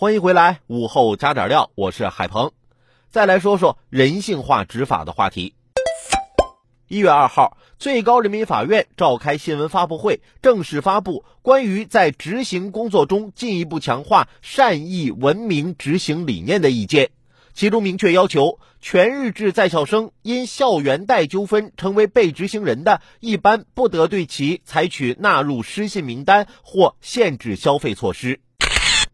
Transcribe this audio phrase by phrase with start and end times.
[0.00, 2.52] 欢迎回来，午后加点料，我是海鹏。
[3.10, 5.56] 再来说说人性化执法的话题。
[6.86, 17.10] 一月二号，最高人民法院召开新闻发布会，正式发布关于在执行工作中进一步强化善意文明执行理念的意见。
[17.52, 28.38] 其中明确要求，全日制在校生因校园贷纠纷成为被执行人的，一般不得对其采取纳入失信名单或限制消费措施。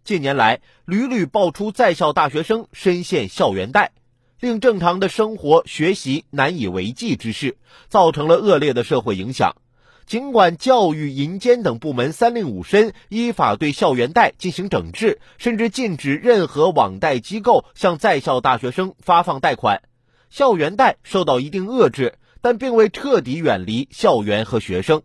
[0.04, 3.92] 近年来，屡屡爆出在校大学生深陷校园贷，
[4.38, 7.56] 令正常的生活学习难以为继之事，
[7.88, 9.56] 造成了恶劣的社会影响。
[10.04, 19.80] 尽管教育、银监等部门三令五申，依法对校园贷进行整治，甚至禁止任何网贷机构向在校大学生发放贷款，
[20.28, 25.00] 校园贷受到一定遏制，但并未彻底远离校园和学生。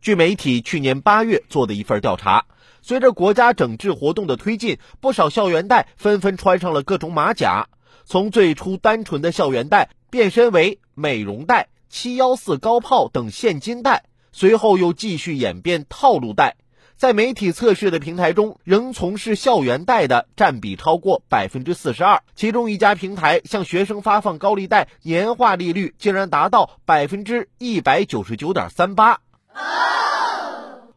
[0.00, 2.46] 据媒体去年八月做的一份调查。
[2.86, 7.66] 随着国家整治活动的推进，不少校园贷纷纷穿上了各种马甲，
[8.04, 16.54] 从最初单纯的校园贷变身为美容贷、七幺四高炮等现金贷，随后又继续演变套路贷。
[16.96, 29.22] 在媒体测试的平台中，仍从事校园贷的占比超过百分之四十二，其中一家平台向学生发放高利贷年化利率竟然达到百分之一百九十九点三八。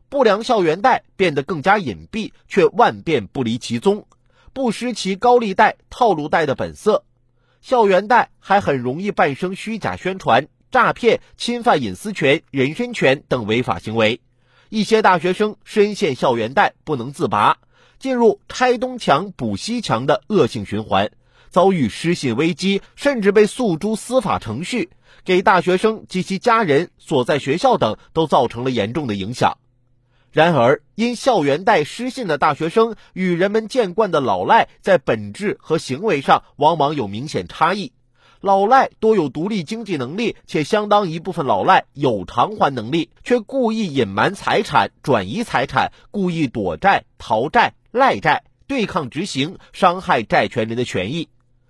[0.09, 4.07] 不良校园贷变得更加隐蔽，却万变不离其宗，
[4.53, 7.05] 不失其高利贷、套路贷的本色。
[7.61, 14.21] 校园贷还很容易伴生虚假宣传、诈骗、侵犯隐私权、人身权等违法行为。
[14.69, 17.57] 一些大学生深陷校园贷不能自拔，
[17.99, 21.11] 进入拆东墙补西墙的恶性循环，
[21.49, 24.89] 遭遇失信危机，甚至被诉诸司法程序，
[25.23, 29.57] 给大学生及其家人、所在学校等都造成了严重的影响。
[30.31, 37.93] 然而，因校园贷失信的大学生与人们见惯的老赖在本质和行为上往往有明显差异。
[38.39, 51.27] 老赖多有独立经济能力，且相当一部分老赖有偿还能力，却故意隐瞒财产、转移财产，故意躲债、逃债、赖债，对抗执行，伤害债权人的权益。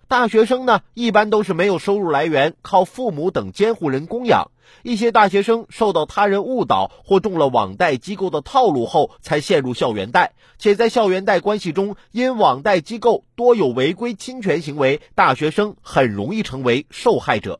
[0.09, 4.49] 大学生呢，一般都是没有收入来源，靠父母等监护人供养。
[4.81, 17.59] 一些大学生受到他人误导或中了网贷机构的套路后，才陷入校园贷，且在校园贷关系中，因网贷机构多有违规侵权行为，大学生很容易成为受害者。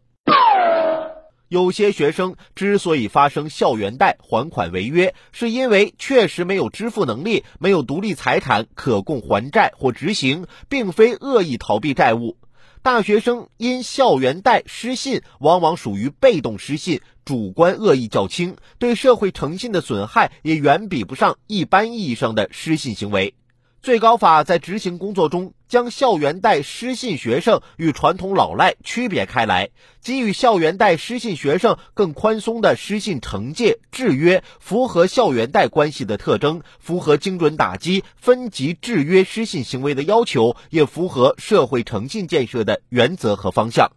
[1.49, 12.37] 有些学生之所以发生校园贷还款违约，是因为确实没有支付能力，没有独立财产可供还债或执行，并非恶意逃避债务。
[12.83, 23.33] 大学生因校园贷失信，往往属于被动失信，主观恶意较轻，对社会诚信的损害也远比不上一般意义上的失信行为。
[23.81, 29.69] 最高法在执行工作中，将校园贷失信学生与传统老赖区别开来，
[30.03, 43.91] 给予校园贷失信学生更宽松的失信惩戒制约，符合校园贷关系的特征，符合精准打击、分级制约失信行为的要求，也符合社会诚信建设的原则和方向。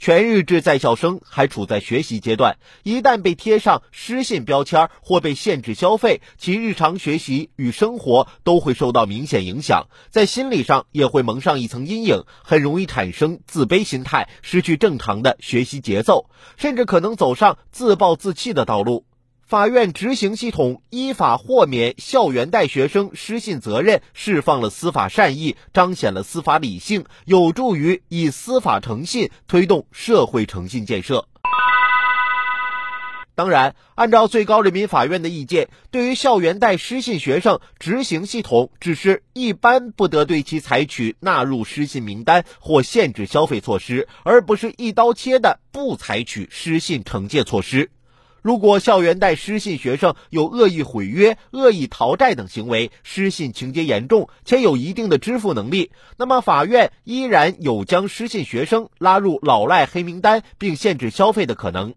[0.00, 19.04] 全日制在校生还处在学习阶段，一旦被贴上失信标签或被限制消费，其日常学习与生活都会受到明显影响，在心理上也会蒙上一层阴影，很容易产生自卑心态，失去正常的学习节奏，甚至可能走上自暴自弃的道路。
[19.50, 31.26] 法院执行系统依法豁免校园贷学生失信责任，释放了司法善意，彰显了司法理性，有助于以司法诚信推动社会诚信建设。
[33.34, 47.90] 当然，按照最高人民法院的意见，对于校园贷失信学生，执行系统只是一般不得对其采取纳入失信名单或限制消费措施，而不是一刀切的不采取失信惩戒措施。
[48.42, 61.94] 如果校园贷失信学生有恶意毁约、恶意逃债等行为，失信情节严重且有一定的支付能力，那么法院依然有将失信学生拉入老赖黑名单并限制消费的可能。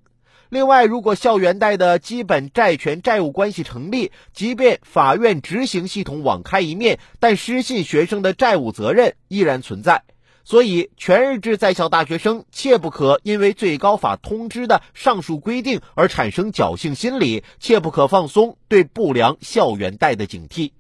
[0.50, 10.04] 另外，如果校园贷的基本债权债务关系成立，即便法院执行系统网开一面，但失信学生的债务责任依然存在。
[10.46, 20.72] 所以，全日制在校大学生切不可因为最高法通知的上述规定而产生侥幸心理，切不可放松对不良校园贷的警惕。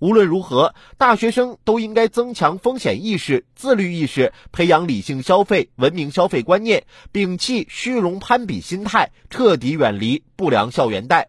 [0.00, 11.28] 无论如何，大学生都应该增强风险意识、自律意识，培养理性消费、文明消费观念，摒弃虚荣攀比心态，彻底远离不良校园贷。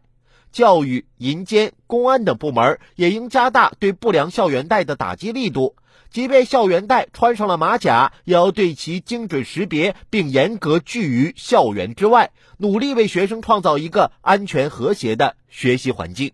[0.52, 5.76] 教育、银监、公安等部门也应加大对不良校园贷的打击力度。
[6.10, 16.34] 即便校园贷穿上了马甲，也要对其精准识别，并严格拒于校园之外，努力为学生创造一个安全和谐的学习环境。